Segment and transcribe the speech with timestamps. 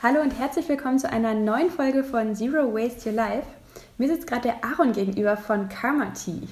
[0.00, 3.48] Hallo und herzlich willkommen zu einer neuen Folge von Zero Waste Your Life.
[3.98, 6.46] Mir sitzt gerade der Aaron gegenüber von Karma Tea.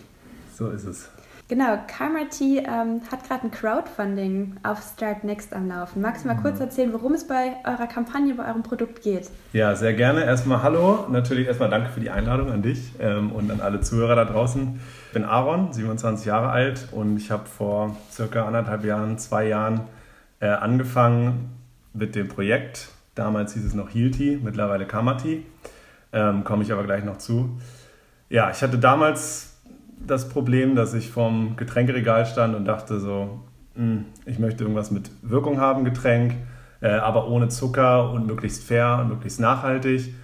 [0.53, 1.09] So ist es.
[1.47, 6.03] Genau, Karma Tea ähm, hat gerade ein Crowdfunding auf Start Next am Laufen.
[6.03, 9.31] Magst du mal kurz erzählen, worum es bei eurer Kampagne, bei eurem Produkt geht?
[9.53, 10.25] Ja, sehr gerne.
[10.25, 11.07] Erstmal hallo.
[11.09, 14.81] Natürlich erstmal danke für die Einladung an dich ähm, und an alle Zuhörer da draußen.
[15.07, 19.83] Ich bin Aaron, 27 Jahre alt und ich habe vor circa anderthalb Jahren, zwei Jahren
[20.41, 21.53] äh, angefangen
[21.93, 22.89] mit dem Projekt.
[23.17, 25.45] Damals hieß es noch Healty, mittlerweile Kamati.
[26.13, 27.59] Ähm, Komme ich aber gleich noch zu.
[28.29, 29.57] Ja, ich hatte damals
[29.99, 33.41] das Problem, dass ich vorm Getränkeregal stand und dachte so,
[33.75, 36.35] hm, ich möchte irgendwas mit Wirkung haben, Getränk,
[36.81, 40.15] äh, aber ohne Zucker und möglichst fair und möglichst nachhaltig.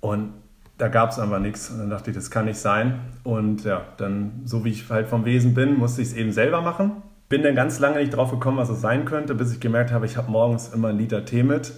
[0.00, 0.32] Und
[0.78, 1.68] da gab es einfach nichts.
[1.68, 3.00] Und dann dachte ich, das kann nicht sein.
[3.22, 6.62] Und ja, dann, so wie ich halt vom Wesen bin, musste ich es eben selber
[6.62, 7.02] machen.
[7.28, 10.06] Bin dann ganz lange nicht drauf gekommen, was es sein könnte, bis ich gemerkt habe,
[10.06, 11.72] ich habe morgens immer einen Liter Tee mit,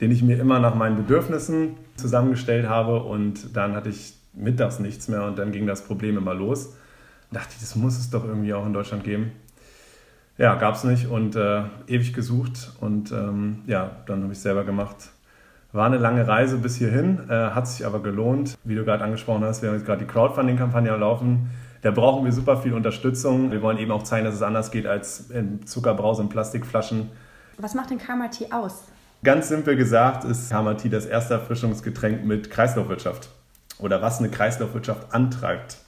[0.00, 3.02] den ich mir immer nach meinen Bedürfnissen zusammengestellt habe.
[3.02, 6.74] Und dann hatte ich mittags nichts mehr und dann ging das Problem immer los
[7.30, 9.32] dachte ich, das muss es doch irgendwie auch in Deutschland geben.
[10.38, 14.42] Ja, gab es nicht und äh, ewig gesucht und ähm, ja, dann habe ich es
[14.42, 14.96] selber gemacht.
[15.72, 18.56] War eine lange Reise bis hierhin, äh, hat sich aber gelohnt.
[18.64, 21.50] Wie du gerade angesprochen hast, wir haben jetzt gerade die Crowdfunding-Kampagne am Laufen.
[21.82, 23.50] Da brauchen wir super viel Unterstützung.
[23.50, 27.10] Wir wollen eben auch zeigen, dass es anders geht als in Zuckerbrause in Plastikflaschen.
[27.58, 28.84] Was macht denn Karma Tea aus?
[29.26, 33.28] Ganz simpel gesagt ist Karma Tea das erste Erfrischungsgetränk mit Kreislaufwirtschaft
[33.80, 35.78] oder was eine Kreislaufwirtschaft antreibt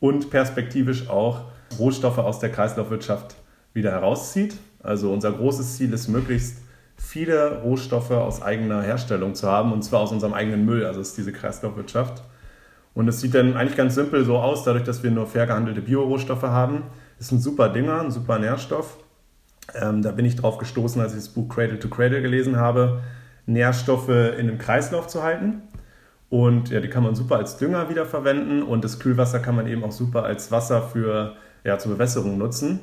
[0.00, 1.42] und perspektivisch auch
[1.78, 3.34] Rohstoffe aus der Kreislaufwirtschaft
[3.74, 4.56] wieder herauszieht.
[4.82, 6.62] Also unser großes Ziel ist, möglichst
[6.96, 11.18] viele Rohstoffe aus eigener Herstellung zu haben und zwar aus unserem eigenen Müll, also ist
[11.18, 12.22] diese Kreislaufwirtschaft.
[12.94, 15.82] Und es sieht dann eigentlich ganz simpel so aus, dadurch, dass wir nur fair gehandelte
[15.82, 16.84] Biorohstoffe haben.
[17.20, 18.96] Ist ein super Dinger, ein super Nährstoff.
[19.74, 23.00] Ähm, da bin ich drauf gestoßen, als ich das Buch Cradle to Cradle gelesen habe,
[23.46, 25.62] Nährstoffe in einem Kreislauf zu halten.
[26.28, 29.84] Und ja, die kann man super als Dünger wiederverwenden und das Kühlwasser kann man eben
[29.84, 32.80] auch super als Wasser für, ja, zur Bewässerung nutzen.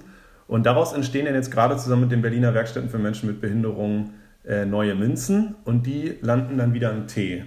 [0.48, 4.14] Und daraus entstehen dann jetzt gerade zusammen mit den Berliner Werkstätten für Menschen mit Behinderungen
[4.46, 7.44] äh, neue Minzen und die landen dann wieder im Tee.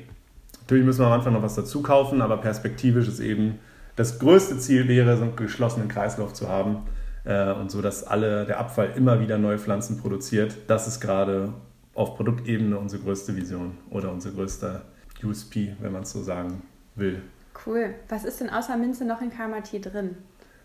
[0.60, 3.58] Natürlich müssen wir am Anfang noch was dazu kaufen, aber perspektivisch ist eben
[3.96, 6.78] das größte Ziel wäre, so einen geschlossenen Kreislauf zu haben
[7.24, 10.56] äh, und so, dass alle, der Abfall immer wieder neue Pflanzen produziert.
[10.66, 11.52] Das ist gerade
[11.94, 14.82] auf Produktebene unsere größte Vision oder unsere größte
[15.22, 16.62] USP, wenn man es so sagen
[16.94, 17.22] will.
[17.66, 17.94] Cool.
[18.08, 20.16] Was ist denn außer Minze noch in Karma-Tee drin?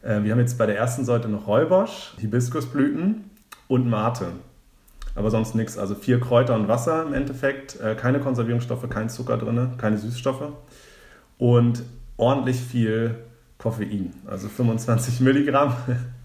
[0.02, 3.30] Äh, wir haben jetzt bei der ersten Seite noch Räubosch, Hibiskusblüten
[3.68, 4.28] und Mate.
[5.16, 5.78] Aber sonst nichts.
[5.78, 7.80] Also vier Kräuter und Wasser im Endeffekt.
[7.80, 10.54] Äh, keine Konservierungsstoffe, kein Zucker drin, keine Süßstoffe.
[11.38, 11.84] Und
[12.18, 13.16] ordentlich viel
[13.58, 14.14] Koffein.
[14.28, 15.76] Also 25 Milligramm.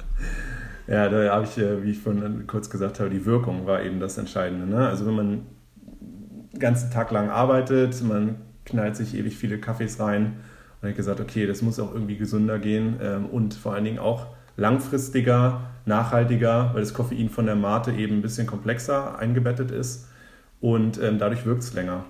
[0.86, 4.00] ja, da habe ich, äh, wie ich vorhin kurz gesagt habe, die Wirkung war eben
[4.00, 4.66] das Entscheidende.
[4.66, 4.88] Ne?
[4.88, 5.42] Also wenn man
[6.52, 10.36] den ganzen Tag lang arbeitet, man knallt sich ewig viele Kaffees rein
[10.80, 13.98] und ich gesagt, okay, das muss auch irgendwie gesünder gehen ähm, und vor allen Dingen
[13.98, 14.26] auch
[14.56, 20.08] langfristiger, nachhaltiger, weil das Koffein von der Mate eben ein bisschen komplexer eingebettet ist
[20.60, 22.04] und ähm, dadurch wirkt es länger.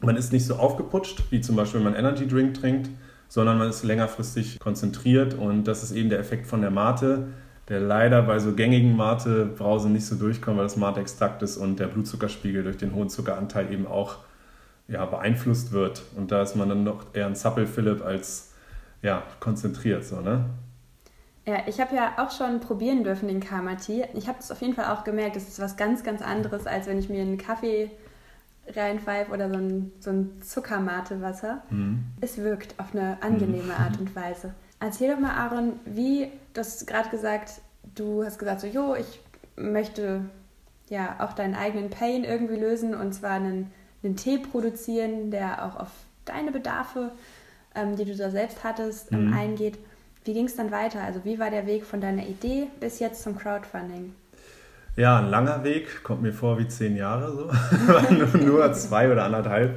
[0.00, 2.90] Man ist nicht so aufgeputscht, wie zum Beispiel, wenn man Energy Drink trinkt,
[3.28, 7.28] sondern man ist längerfristig konzentriert und das ist eben der Effekt von der Mate
[7.68, 11.86] der leider bei so gängigen Mate-Brausen nicht so durchkommt, weil das Mate-Extrakt ist und der
[11.86, 14.16] Blutzuckerspiegel durch den hohen Zuckeranteil eben auch
[14.88, 16.02] ja, beeinflusst wird.
[16.16, 18.54] Und da ist man dann noch eher ein Zappel-Philipp als
[19.02, 20.04] ja, konzentriert.
[20.04, 20.46] So, ne?
[21.46, 24.04] Ja, ich habe ja auch schon probieren dürfen den Kamati.
[24.14, 26.86] Ich habe es auf jeden Fall auch gemerkt, es ist was ganz, ganz anderes, als
[26.86, 27.90] wenn ich mir einen Kaffee
[28.74, 31.62] reinpfeife oder so ein, so ein Zuckermate-Wasser.
[31.70, 32.04] Mhm.
[32.20, 33.70] Es wirkt auf eine angenehme mhm.
[33.70, 34.54] Art und Weise.
[34.80, 37.60] Erzähl doch mal, Aaron, wie, du hast gerade gesagt,
[37.94, 39.20] du hast gesagt, so, jo, ich
[39.56, 40.22] möchte
[40.88, 43.70] ja auch deinen eigenen Pain irgendwie lösen und zwar einen,
[44.02, 45.90] einen Tee produzieren, der auch auf
[46.24, 47.12] deine Bedarfe,
[47.74, 49.32] ähm, die du da selbst hattest, ähm, mhm.
[49.32, 49.78] eingeht.
[50.24, 51.02] Wie ging es dann weiter?
[51.02, 54.14] Also wie war der Weg von deiner Idee bis jetzt zum Crowdfunding?
[54.98, 59.76] Ja, ein langer Weg, kommt mir vor wie zehn Jahre so, nur zwei oder anderthalb.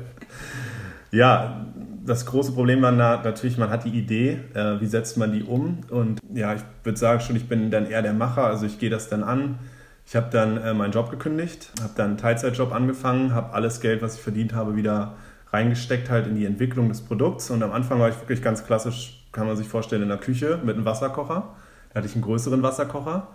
[1.11, 1.67] Ja,
[2.03, 5.81] das große Problem war natürlich, man hat die Idee, äh, wie setzt man die um?
[5.91, 8.89] Und ja, ich würde sagen schon, ich bin dann eher der Macher, also ich gehe
[8.89, 9.59] das dann an.
[10.07, 14.01] Ich habe dann äh, meinen Job gekündigt, habe dann einen Teilzeitjob angefangen, habe alles Geld,
[14.01, 15.13] was ich verdient habe, wieder
[15.53, 17.51] reingesteckt halt in die Entwicklung des Produkts.
[17.51, 20.59] Und am Anfang war ich wirklich ganz klassisch, kann man sich vorstellen, in der Küche
[20.65, 21.49] mit einem Wasserkocher.
[21.89, 23.27] Da hatte ich einen größeren Wasserkocher.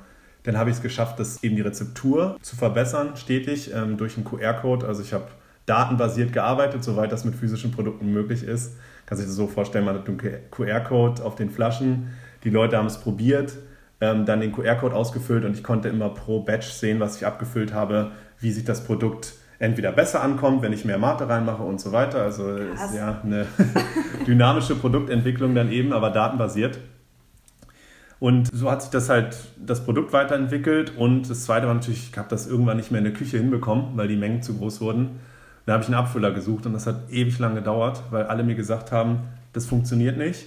[0.47, 4.25] Dann habe ich es geschafft, das eben die Rezeptur zu verbessern, stetig ähm, durch einen
[4.25, 4.87] QR-Code.
[4.87, 5.27] Also ich habe
[5.67, 8.77] datenbasiert gearbeitet, soweit das mit physischen Produkten möglich ist.
[9.07, 10.19] Kann sich das so vorstellen, man hat einen
[10.53, 12.11] QR-Code auf den Flaschen,
[12.45, 13.55] die Leute haben es probiert,
[14.01, 17.75] ähm, dann den QR-Code ausgefüllt und ich konnte immer pro Batch sehen, was ich abgefüllt
[17.75, 21.91] habe, wie sich das Produkt entweder besser ankommt, wenn ich mehr Mate reinmache und so
[21.91, 22.23] weiter.
[22.23, 22.91] Also Krass.
[22.91, 23.47] ist ja eine
[24.29, 26.79] dynamische Produktentwicklung dann eben, aber datenbasiert.
[28.19, 30.97] Und so hat sich das halt das Produkt weiterentwickelt.
[30.97, 33.97] Und das zweite war natürlich, ich habe das irgendwann nicht mehr in der Küche hinbekommen,
[33.97, 35.21] weil die Mengen zu groß wurden.
[35.67, 38.55] Da habe ich einen Abfüller gesucht und das hat ewig lang gedauert, weil alle mir
[38.55, 40.47] gesagt haben, das funktioniert nicht.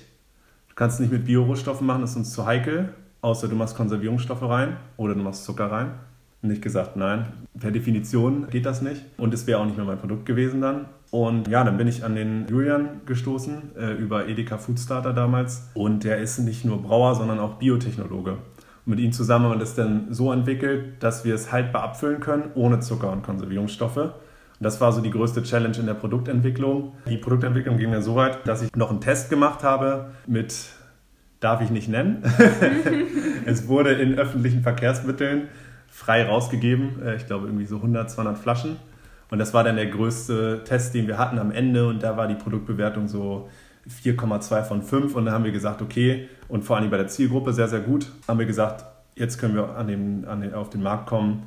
[0.69, 3.75] Du kannst es nicht mit Biorohstoffen machen, das ist uns zu heikel, außer du machst
[3.75, 5.91] Konservierungsstoffe rein oder du machst Zucker rein.
[6.41, 7.25] Und ich gesagt, nein,
[7.59, 9.03] per Definition geht das nicht.
[9.17, 10.85] Und es wäre auch nicht mehr mein Produkt gewesen dann.
[11.11, 15.69] Und ja, dann bin ich an den Julian gestoßen äh, über Edeka Foodstarter damals.
[15.73, 18.31] Und der ist nicht nur Brauer, sondern auch Biotechnologe.
[18.33, 18.39] Und
[18.85, 22.51] mit ihm zusammen haben wir das dann so entwickelt, dass wir es haltbar abfüllen können,
[22.53, 24.11] ohne Zucker und Konservierungsstoffe.
[24.59, 26.93] Das war so die größte Challenge in der Produktentwicklung.
[27.07, 30.53] Die Produktentwicklung ging mir so weit, dass ich noch einen Test gemacht habe mit,
[31.39, 32.23] darf ich nicht nennen.
[33.45, 35.47] es wurde in öffentlichen Verkehrsmitteln
[35.87, 37.01] frei rausgegeben.
[37.01, 38.75] Äh, ich glaube irgendwie so 100, 200 Flaschen.
[39.31, 41.87] Und das war dann der größte Test, den wir hatten am Ende.
[41.87, 43.49] Und da war die Produktbewertung so
[43.87, 45.15] 4,2 von 5.
[45.15, 48.11] Und da haben wir gesagt, okay, und vor allem bei der Zielgruppe sehr, sehr gut,
[48.27, 48.85] haben wir gesagt,
[49.15, 51.43] jetzt können wir an den, an den, auf den Markt kommen.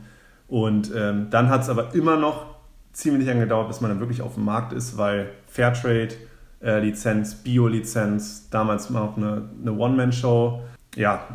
[0.49, 2.52] Und ähm, dann hat es aber immer noch
[2.93, 8.50] ziemlich lange gedauert, bis man dann wirklich auf dem Markt ist, weil Fairtrade-Lizenz, äh, Bio-Lizenz,
[8.50, 10.61] damals noch eine, eine One-Man-Show.
[10.96, 11.26] Ja,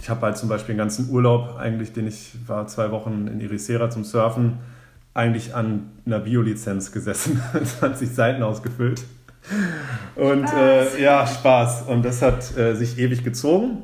[0.00, 3.40] ich habe halt zum Beispiel den ganzen Urlaub, eigentlich, den ich war zwei Wochen in
[3.40, 4.58] Irisera zum Surfen,
[5.18, 7.42] eigentlich an einer Bio-Lizenz gesessen,
[7.80, 9.02] 20 Seiten ausgefüllt.
[10.14, 11.82] Und äh, ja, Spaß.
[11.88, 13.82] Und das hat äh, sich ewig gezogen.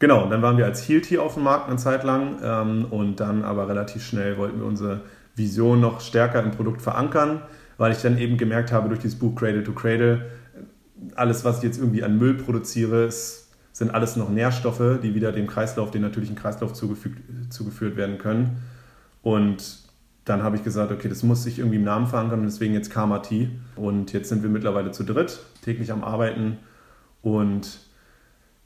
[0.00, 3.44] Genau, dann waren wir als hier auf dem Markt eine Zeit lang ähm, und dann
[3.44, 5.02] aber relativ schnell wollten wir unsere
[5.36, 7.42] Vision noch stärker im Produkt verankern,
[7.78, 10.26] weil ich dann eben gemerkt habe durch dieses Buch Cradle to Cradle,
[11.14, 15.30] alles, was ich jetzt irgendwie an Müll produziere, ist, sind alles noch Nährstoffe, die wieder
[15.30, 18.62] dem Kreislauf, den natürlichen Kreislauf zugeführt werden können.
[19.22, 19.81] Und
[20.24, 22.90] dann habe ich gesagt, okay, das muss sich irgendwie im Namen verankern und deswegen jetzt
[22.90, 23.50] Karma Tea.
[23.76, 26.58] Und jetzt sind wir mittlerweile zu dritt, täglich am Arbeiten
[27.22, 27.80] und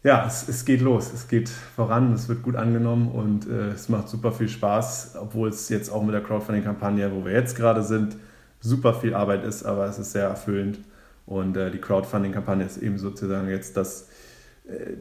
[0.03, 3.89] ja, es, es, geht los, es geht voran, es wird gut angenommen und äh, es
[3.89, 7.83] macht super viel Spaß, obwohl es jetzt auch mit der Crowdfunding-Kampagne, wo wir jetzt gerade
[7.83, 8.17] sind,
[8.61, 10.79] super viel Arbeit ist, aber es ist sehr erfüllend.
[11.27, 14.09] Und äh, die Crowdfunding-Kampagne ist eben sozusagen jetzt das,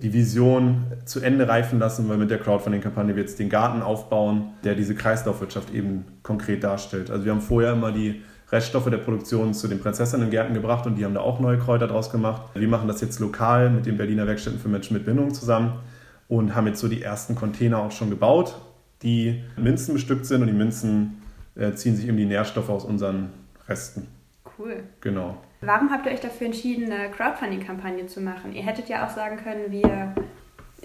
[0.01, 4.53] die Vision zu Ende reifen lassen, weil mit der Crowdfunding-Kampagne wir jetzt den Garten aufbauen,
[4.63, 7.09] der diese Kreislaufwirtschaft eben konkret darstellt.
[7.09, 8.21] Also wir haben vorher immer die
[8.51, 12.11] Reststoffe der Produktion zu den Prinzessinnengärten gebracht und die haben da auch neue Kräuter draus
[12.11, 12.43] gemacht.
[12.53, 15.79] Wir machen das jetzt lokal mit den Berliner Werkstätten für Menschen mit Bindung zusammen
[16.27, 18.55] und haben jetzt so die ersten Container auch schon gebaut,
[19.01, 21.23] die Minzen bestückt sind und die Minzen
[21.55, 23.29] äh, ziehen sich eben die Nährstoffe aus unseren
[23.67, 24.07] Resten.
[24.57, 24.83] Cool.
[25.01, 25.37] Genau.
[25.65, 28.53] Warum habt ihr euch dafür entschieden, eine Crowdfunding-Kampagne zu machen?
[28.53, 30.13] Ihr hättet ja auch sagen können, wir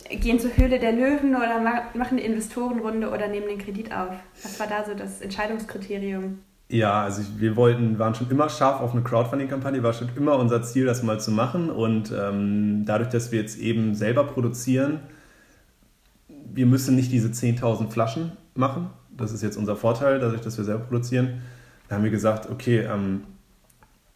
[0.09, 4.15] gehen zur Höhle der Löwen oder machen eine Investorenrunde oder nehmen den Kredit auf.
[4.43, 6.39] Was war da so das Entscheidungskriterium?
[6.69, 10.63] Ja, also wir wollten, waren schon immer scharf auf eine Crowdfunding-Kampagne, war schon immer unser
[10.63, 11.69] Ziel, das mal zu machen.
[11.69, 15.01] Und ähm, dadurch, dass wir jetzt eben selber produzieren,
[16.29, 18.91] wir müssen nicht diese 10.000 Flaschen machen.
[19.17, 21.43] Das ist jetzt unser Vorteil, dadurch, dass wir selber produzieren.
[21.89, 23.25] Da haben wir gesagt, okay, ähm,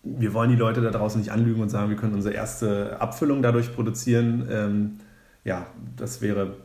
[0.04, 3.42] wir wollen die Leute da draußen nicht anlügen und sagen, wir können unsere erste Abfüllung
[3.42, 4.46] dadurch produzieren.
[4.50, 4.90] Ähm,
[5.44, 5.66] ja,
[5.96, 6.56] das wäre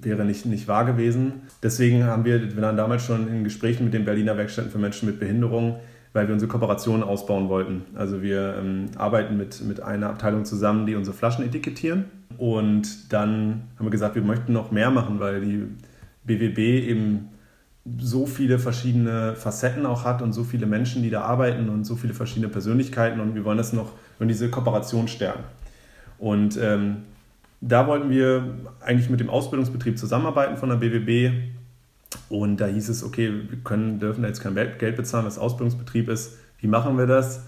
[0.00, 1.42] wäre nicht, nicht wahr gewesen.
[1.62, 5.06] Deswegen haben wir, wir waren damals schon in Gesprächen mit den Berliner Werkstätten für Menschen
[5.06, 5.76] mit Behinderung,
[6.12, 7.82] weil wir unsere Kooperation ausbauen wollten.
[7.94, 12.06] Also wir ähm, arbeiten mit, mit einer Abteilung zusammen, die unsere Flaschen etikettieren.
[12.38, 15.64] Und dann haben wir gesagt, wir möchten noch mehr machen, weil die
[16.24, 17.28] BWB eben
[17.98, 21.96] so viele verschiedene Facetten auch hat und so viele Menschen, die da arbeiten und so
[21.96, 25.44] viele verschiedene Persönlichkeiten und wir wollen das noch, wir diese Kooperation stärken.
[26.18, 27.04] Und ähm,
[27.60, 31.52] da wollten wir eigentlich mit dem Ausbildungsbetrieb zusammenarbeiten von der BWB.
[32.28, 36.08] Und da hieß es, okay, wir können, dürfen da jetzt kein Geld bezahlen, was Ausbildungsbetrieb
[36.08, 36.38] ist.
[36.60, 37.44] Wie machen wir das?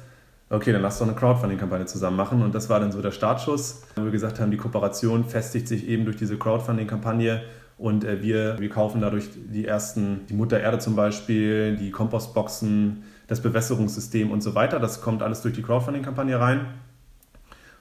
[0.50, 2.42] Okay, dann lass doch eine Crowdfunding-Kampagne zusammen machen.
[2.42, 5.86] Und das war dann so der Startschuss, wo wir gesagt haben, die Kooperation festigt sich
[5.86, 7.42] eben durch diese Crowdfunding-Kampagne.
[7.78, 13.04] Und äh, wir, wir kaufen dadurch die ersten, die Mutter Erde zum Beispiel, die Kompostboxen,
[13.28, 14.80] das Bewässerungssystem und so weiter.
[14.80, 16.66] Das kommt alles durch die Crowdfunding-Kampagne rein.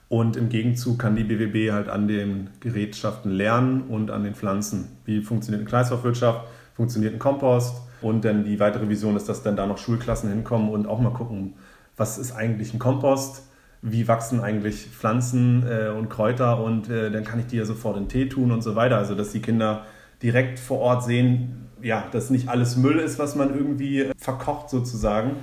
[0.09, 4.87] Und im Gegenzug kann die BWB halt an den Gerätschaften lernen und an den Pflanzen.
[5.03, 9.57] Wie funktioniert eine Kreislaufwirtschaft, funktioniert ein Kompost und dann die weitere Vision ist, dass dann
[9.57, 11.55] da noch Schulklassen hinkommen und auch mal gucken,
[11.97, 13.46] was ist eigentlich ein Kompost,
[13.81, 18.07] wie wachsen eigentlich Pflanzen äh, und Kräuter und äh, dann kann ich ja sofort in
[18.07, 18.97] Tee tun und so weiter.
[18.97, 19.85] Also dass die Kinder
[20.21, 25.37] direkt vor Ort sehen, ja, dass nicht alles Müll ist, was man irgendwie verkocht sozusagen,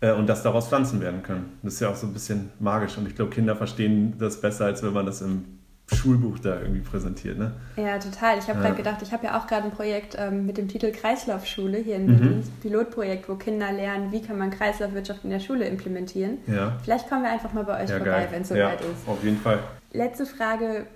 [0.00, 1.58] äh, und dass daraus Pflanzen werden können.
[1.62, 4.66] Das ist ja auch so ein bisschen magisch und ich glaube, Kinder verstehen das besser,
[4.66, 5.57] als wenn man das im
[5.94, 7.38] Schulbuch da irgendwie präsentiert.
[7.38, 7.52] Ne?
[7.76, 8.38] Ja, total.
[8.38, 8.66] Ich habe ja.
[8.66, 11.96] gerade gedacht, ich habe ja auch gerade ein Projekt ähm, mit dem Titel Kreislaufschule hier
[11.96, 12.06] in mhm.
[12.06, 16.38] Berlin, ein Pilotprojekt, wo Kinder lernen, wie kann man Kreislaufwirtschaft in der Schule implementieren.
[16.46, 16.76] Ja.
[16.82, 19.06] Vielleicht kommen wir einfach mal bei euch ja, vorbei, wenn es soweit ja, ist.
[19.08, 19.60] Auf jeden Fall.
[19.92, 20.86] Letzte Frage.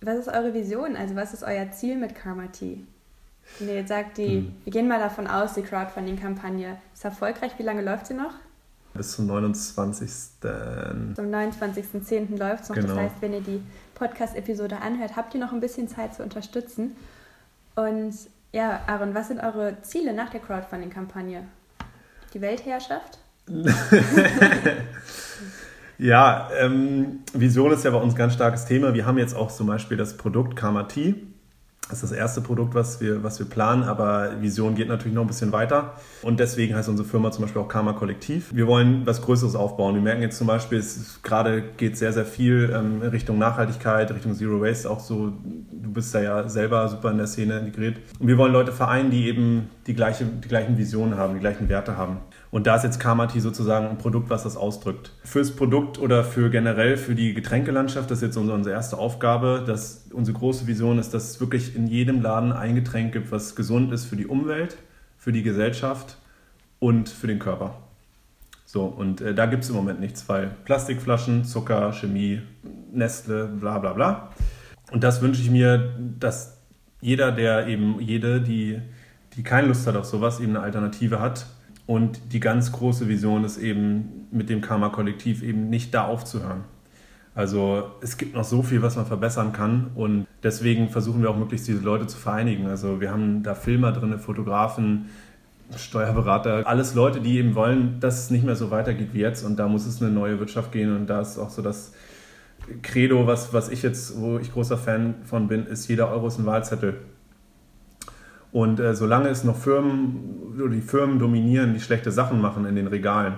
[0.00, 0.96] Was ist eure Vision?
[0.96, 2.84] Also was ist euer Ziel mit Karma Tea?
[3.58, 4.54] Wenn ihr jetzt sagt, die, mhm.
[4.64, 8.32] wir gehen mal davon aus, die Crowdfunding-Kampagne ist erfolgreich, wie lange läuft sie noch?
[8.94, 10.10] Bis zum 29.
[10.40, 12.36] Zum 29.10.
[12.36, 12.76] läuft es noch.
[12.76, 12.88] Genau.
[12.88, 13.62] Das heißt, wenn ihr die
[13.94, 16.96] Podcast-Episode anhört, habt ihr noch ein bisschen Zeit zu unterstützen.
[17.76, 18.14] Und
[18.52, 21.44] ja, Aaron, was sind eure Ziele nach der Crowdfunding-Kampagne?
[22.34, 23.18] Die Weltherrschaft?
[25.98, 28.94] ja, ähm, Vision ist ja bei uns ein ganz starkes Thema.
[28.94, 31.14] Wir haben jetzt auch zum Beispiel das Produkt Karma Tea.
[31.90, 35.24] Das ist das erste Produkt, was wir, was wir planen, aber Vision geht natürlich noch
[35.24, 35.94] ein bisschen weiter.
[36.22, 38.54] Und deswegen heißt unsere Firma zum Beispiel auch Karma Kollektiv.
[38.54, 39.96] Wir wollen was Größeres aufbauen.
[39.96, 44.34] Wir merken jetzt zum Beispiel, es gerade geht sehr, sehr viel ähm, Richtung Nachhaltigkeit, Richtung
[44.34, 44.88] Zero Waste.
[44.88, 45.32] Auch so,
[45.72, 47.96] du bist da ja selber super in der Szene integriert.
[48.20, 51.68] Und wir wollen Leute vereinen, die eben die, gleiche, die gleichen Visionen haben, die gleichen
[51.68, 52.18] Werte haben.
[52.52, 55.12] Und da ist jetzt Kamati sozusagen ein Produkt, was das ausdrückt.
[55.22, 59.62] Fürs Produkt oder für generell für die Getränkelandschaft, das ist jetzt unsere erste Aufgabe.
[59.64, 63.92] Dass unsere große Vision ist, dass wirklich in jedem Laden ein Getränk gibt, was gesund
[63.92, 64.76] ist für die Umwelt,
[65.16, 66.18] für die Gesellschaft
[66.78, 67.74] und für den Körper.
[68.66, 72.42] So, und äh, da gibt es im Moment nichts, weil Plastikflaschen, Zucker, Chemie,
[72.92, 74.30] Nestle, bla bla bla.
[74.92, 76.58] Und das wünsche ich mir, dass
[77.00, 78.80] jeder, der eben, jede, die,
[79.34, 81.46] die keine Lust hat auf sowas, eben eine Alternative hat,
[81.86, 86.62] und die ganz große Vision ist eben mit dem Karma-Kollektiv eben nicht da aufzuhören.
[87.34, 91.36] Also es gibt noch so viel, was man verbessern kann und deswegen versuchen wir auch
[91.36, 92.66] möglichst diese Leute zu vereinigen.
[92.66, 95.06] Also wir haben da Filmer drin, Fotografen,
[95.76, 99.56] Steuerberater, alles Leute, die eben wollen, dass es nicht mehr so weitergeht wie jetzt und
[99.56, 101.92] da muss es eine neue Wirtschaft gehen und da ist auch so das
[102.82, 106.38] Credo, was, was ich jetzt, wo ich großer Fan von bin, ist jeder Euro ist
[106.38, 106.96] ein Wahlzettel.
[108.52, 112.88] Und äh, solange es noch Firmen, die Firmen dominieren, die schlechte Sachen machen in den
[112.88, 113.34] Regalen,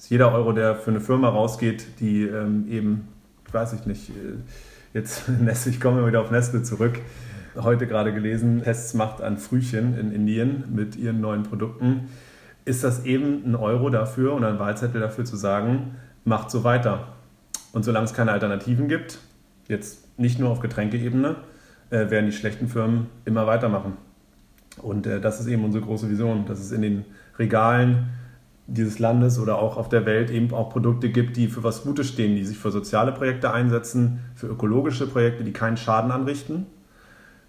[0.00, 3.08] ist jeder Euro, der für eine Firma rausgeht, die ähm, eben,
[3.52, 4.38] weiß ich nicht, äh,
[4.94, 6.98] jetzt Nestle, ich komme wieder auf Nestle zurück,
[7.54, 12.08] heute gerade gelesen, Tests macht an Frühchen in Indien mit ihren neuen Produkten,
[12.64, 17.08] ist das eben ein Euro dafür und ein Wahlzettel dafür zu sagen, macht so weiter.
[17.72, 19.18] Und solange es keine Alternativen gibt,
[19.68, 21.36] jetzt nicht nur auf Getränkeebene,
[21.90, 23.98] äh, werden die schlechten Firmen immer weitermachen.
[24.78, 27.04] Und äh, das ist eben unsere große Vision, dass es in den
[27.38, 28.08] Regalen
[28.70, 32.08] dieses Landes oder auch auf der Welt eben auch Produkte gibt, die für was Gutes
[32.08, 36.66] stehen, die sich für soziale Projekte einsetzen, für ökologische Projekte, die keinen Schaden anrichten.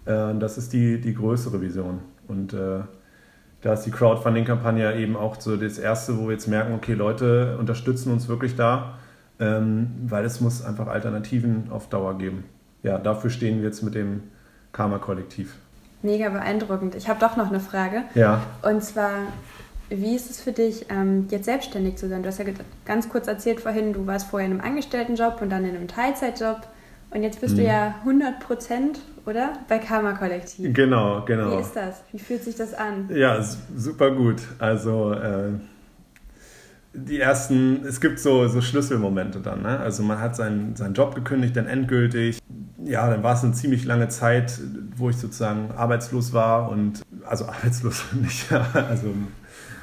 [0.04, 2.00] Äh, das ist die, die größere Vision.
[2.28, 2.80] Und äh,
[3.62, 7.56] da ist die Crowdfunding-Kampagne eben auch so das Erste, wo wir jetzt merken, okay, Leute
[7.58, 8.98] unterstützen uns wirklich da,
[9.38, 12.44] ähm, weil es muss einfach Alternativen auf Dauer geben.
[12.82, 14.24] Ja, dafür stehen wir jetzt mit dem
[14.72, 15.54] Karma-Kollektiv.
[16.02, 16.96] Mega beeindruckend.
[16.96, 18.02] Ich habe doch noch eine Frage.
[18.16, 18.42] Ja.
[18.62, 19.10] Und zwar,
[20.00, 22.22] wie ist es für dich, ähm, jetzt selbstständig zu sein?
[22.22, 22.46] Du hast ja
[22.84, 26.60] ganz kurz erzählt vorhin, du warst vorher in einem Angestelltenjob und dann in einem Teilzeitjob.
[27.10, 27.58] Und jetzt bist mhm.
[27.60, 29.52] du ja 100 Prozent, oder?
[29.68, 30.72] Bei Karma Kollektiv.
[30.74, 31.58] Genau, genau.
[31.58, 32.02] Wie ist das?
[32.10, 33.10] Wie fühlt sich das an?
[33.12, 33.44] Ja,
[33.76, 34.40] super gut.
[34.58, 35.50] Also, äh,
[36.94, 39.62] die ersten, es gibt so, so Schlüsselmomente dann.
[39.62, 39.78] Ne?
[39.78, 42.38] Also man hat seinen, seinen Job gekündigt, dann endgültig.
[42.84, 44.58] Ja, dann war es eine ziemlich lange Zeit,
[44.96, 49.14] wo ich sozusagen arbeitslos war und, also arbeitslos nicht, also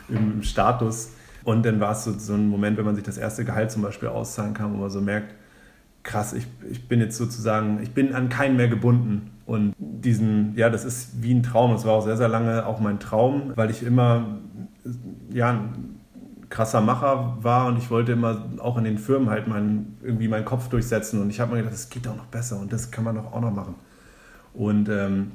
[0.10, 1.12] im, Status.
[1.44, 3.82] Und dann war es so, so ein Moment, wenn man sich das erste Gehalt zum
[3.82, 5.34] Beispiel auszahlen kann, wo man so merkt,
[6.04, 9.32] krass, ich, ich bin jetzt sozusagen, ich bin an keinen mehr gebunden.
[9.46, 11.72] Und diesen, ja, das ist wie ein Traum.
[11.72, 14.40] Das war auch sehr, sehr lange auch mein Traum, weil ich immer,
[15.32, 15.62] ja,
[16.50, 20.46] krasser Macher war und ich wollte immer auch in den Firmen halt mein, irgendwie meinen
[20.46, 23.04] Kopf durchsetzen und ich habe mir gedacht, das geht doch noch besser und das kann
[23.04, 23.76] man doch auch noch machen.
[24.54, 25.32] Und ähm,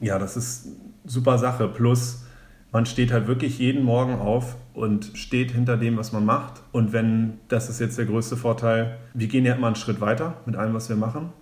[0.00, 0.68] ja, das ist
[1.04, 1.68] super Sache.
[1.68, 2.24] Plus,
[2.70, 6.60] man steht halt wirklich jeden Morgen auf und steht hinter dem, was man macht.
[6.72, 10.34] Und wenn, das ist jetzt der größte Vorteil, wir gehen ja immer einen Schritt weiter
[10.44, 11.32] mit allem, was wir machen.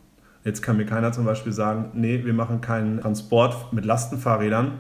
[0.45, 4.73] Jetzt kann mir keiner zum Beispiel sagen, nee, wir machen keinen Transport mit Lastenfahrrädern,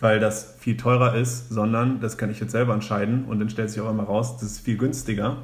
[0.00, 3.70] weil das viel teurer ist, sondern das kann ich jetzt selber entscheiden und dann stellt
[3.70, 5.36] sich auch immer raus, das ist viel günstiger.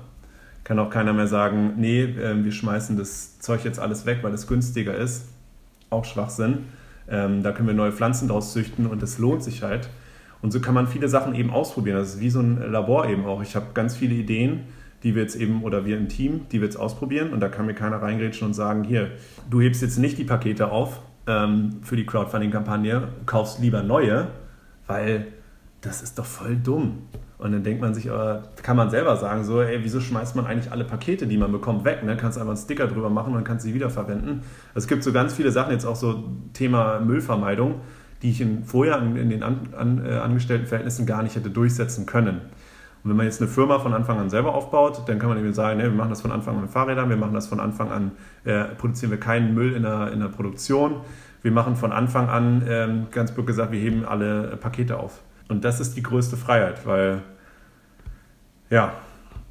[0.64, 4.34] Kann auch keiner mehr sagen, nee, ähm, wir schmeißen das Zeug jetzt alles weg, weil
[4.34, 5.28] es günstiger ist.
[5.90, 6.64] Auch Schwachsinn.
[7.08, 9.88] Ähm, da können wir neue Pflanzen draus züchten und das lohnt sich halt.
[10.40, 11.96] Und so kann man viele Sachen eben ausprobieren.
[11.98, 13.42] Das ist wie so ein Labor eben auch.
[13.42, 14.64] Ich habe ganz viele Ideen,
[15.02, 17.32] die wir jetzt eben, oder wir im Team, die wir jetzt ausprobieren.
[17.32, 19.10] Und da kann mir keiner reingrätschen und sagen, hier,
[19.50, 24.28] du hebst jetzt nicht die Pakete auf ähm, für die Crowdfunding-Kampagne, kaufst lieber neue,
[24.86, 25.28] weil
[25.80, 27.02] das ist doch voll dumm.
[27.38, 30.46] Und dann denkt man sich, äh, kann man selber sagen, so, ey, wieso schmeißt man
[30.46, 32.02] eigentlich alle Pakete, die man bekommt, weg?
[32.02, 32.16] Ne?
[32.16, 34.42] Kannst einfach einen Sticker drüber machen und kannst sie wiederverwenden.
[34.74, 37.76] Es gibt so ganz viele Sachen, jetzt auch so Thema Müllvermeidung,
[38.22, 42.40] die ich in, vorher in, den an, an, äh, Angestelltenverhältnissen gar nicht hätte durchsetzen können.
[43.04, 45.52] Und wenn man jetzt eine Firma von Anfang an selber aufbaut, dann kann man eben
[45.52, 47.90] sagen, ne, wir machen das von Anfang an mit Fahrrädern, wir machen das von Anfang
[47.90, 48.12] an,
[48.44, 50.96] äh, produzieren wir keinen Müll in der, in der Produktion.
[51.42, 55.20] Wir machen von Anfang an, ähm, ganz blöd gesagt, wir heben alle Pakete auf.
[55.48, 57.22] Und das ist die größte Freiheit, weil
[58.68, 58.94] ja,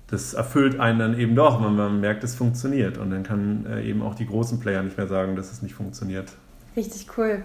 [0.08, 2.98] das erfüllt einen dann eben doch, wenn man merkt, es funktioniert.
[2.98, 5.74] Und dann kann äh, eben auch die großen Player nicht mehr sagen, dass es nicht
[5.74, 6.34] funktioniert.
[6.76, 7.44] Richtig cool.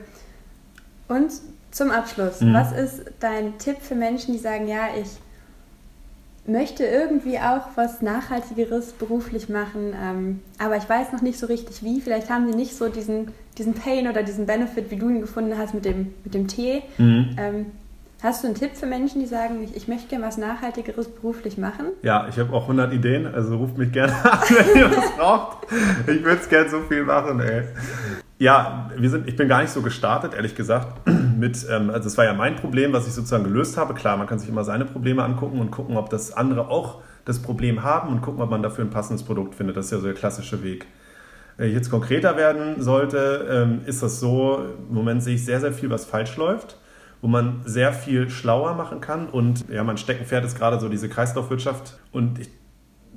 [1.09, 1.31] Und
[1.71, 2.55] zum Abschluss, mhm.
[2.55, 5.09] was ist dein Tipp für Menschen, die sagen, ja, ich
[6.47, 11.83] möchte irgendwie auch was Nachhaltigeres beruflich machen, ähm, aber ich weiß noch nicht so richtig
[11.83, 12.01] wie.
[12.01, 13.29] Vielleicht haben sie nicht so diesen,
[13.59, 16.83] diesen Pain oder diesen Benefit, wie du ihn gefunden hast mit dem, mit dem Tee.
[16.99, 17.37] Mhm.
[17.39, 17.67] Ähm,
[18.23, 21.59] hast du einen Tipp für Menschen, die sagen, ich, ich möchte gerne was Nachhaltigeres beruflich
[21.59, 21.87] machen?
[22.03, 25.67] Ja, ich habe auch 100 Ideen, also ruft mich gerne an, wenn ihr was braucht.
[26.09, 27.63] Ich würde es gerne so viel machen, ey.
[28.43, 31.09] Ja, wir sind, ich bin gar nicht so gestartet, ehrlich gesagt,
[31.39, 33.95] mit, ähm, also es war ja mein Problem, was ich sozusagen gelöst habe.
[33.95, 37.41] Klar, man kann sich immer seine Probleme angucken und gucken, ob das andere auch das
[37.41, 39.77] Problem haben und gucken, ob man dafür ein passendes Produkt findet.
[39.77, 40.87] Das ist ja so der klassische Weg.
[41.57, 45.61] Wenn ich jetzt konkreter werden sollte, ähm, ist das so, im Moment sehe ich sehr,
[45.61, 46.79] sehr viel, was falsch läuft,
[47.21, 49.29] wo man sehr viel schlauer machen kann.
[49.29, 51.97] Und ja, mein Steckenpferd ist gerade so diese Kreislaufwirtschaft.
[52.11, 52.51] Und ich,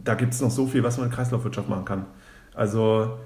[0.03, 2.05] da gibt es noch so viel, was man in Kreislaufwirtschaft machen kann.
[2.53, 3.17] Also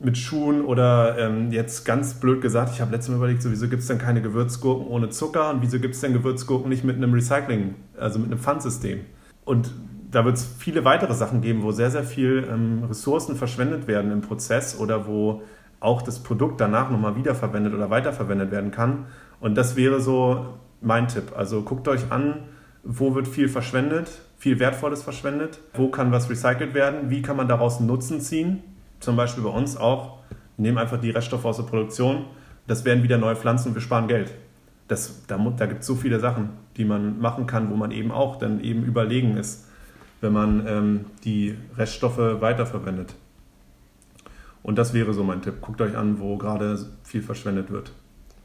[0.00, 3.68] mit Schuhen oder ähm, jetzt ganz blöd gesagt, ich habe letztes Mal überlegt, so, wieso
[3.68, 6.96] gibt es denn keine Gewürzgurken ohne Zucker und wieso gibt es denn Gewürzgurken nicht mit
[6.96, 9.00] einem Recycling, also mit einem Pfandsystem?
[9.44, 9.72] Und
[10.10, 14.12] da wird es viele weitere Sachen geben, wo sehr, sehr viel ähm, Ressourcen verschwendet werden
[14.12, 15.42] im Prozess oder wo
[15.80, 19.06] auch das Produkt danach nochmal wiederverwendet oder weiterverwendet werden kann.
[19.40, 21.32] Und das wäre so mein Tipp.
[21.36, 22.44] Also guckt euch an,
[22.84, 27.48] wo wird viel verschwendet, viel Wertvolles verschwendet, wo kann was recycelt werden, wie kann man
[27.48, 28.62] daraus einen Nutzen ziehen
[29.00, 30.18] zum Beispiel bei uns auch,
[30.56, 32.26] wir nehmen einfach die Reststoffe aus der Produktion,
[32.66, 34.32] das werden wieder neue Pflanzen und wir sparen Geld.
[34.88, 38.10] Das, da da gibt es so viele Sachen, die man machen kann, wo man eben
[38.10, 39.66] auch dann eben überlegen ist,
[40.20, 43.14] wenn man ähm, die Reststoffe weiterverwendet.
[44.62, 45.60] Und das wäre so mein Tipp.
[45.60, 47.92] Guckt euch an, wo gerade viel verschwendet wird.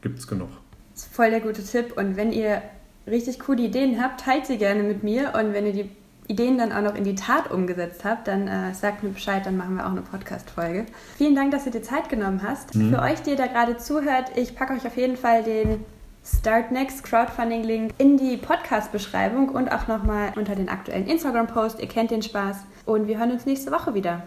[0.00, 0.48] Gibt es genug.
[0.92, 1.96] Das ist voll der gute Tipp.
[1.96, 2.62] Und wenn ihr
[3.06, 5.32] richtig coole Ideen habt, teilt sie gerne mit mir.
[5.38, 5.90] Und wenn ihr die
[6.26, 9.56] Ideen dann auch noch in die Tat umgesetzt habt, dann äh, sagt mir Bescheid, dann
[9.56, 10.86] machen wir auch eine Podcast-Folge.
[11.16, 12.74] Vielen Dank, dass du dir Zeit genommen hast.
[12.74, 12.90] Mhm.
[12.90, 15.84] Für euch, die da gerade zuhört, ich packe euch auf jeden Fall den
[16.24, 21.80] Start Next Crowdfunding-Link in die Podcast-Beschreibung und auch nochmal unter den aktuellen Instagram-Post.
[21.80, 22.64] Ihr kennt den Spaß.
[22.86, 24.22] Und wir hören uns nächste Woche wieder.